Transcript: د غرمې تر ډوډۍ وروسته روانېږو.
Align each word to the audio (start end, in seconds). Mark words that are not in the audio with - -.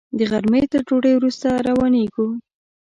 د 0.17 0.19
غرمې 0.31 0.63
تر 0.71 0.81
ډوډۍ 0.87 1.13
وروسته 1.15 1.47
روانېږو. 1.67 2.27